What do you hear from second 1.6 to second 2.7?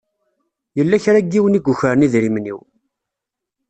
yukren idrimen-iw.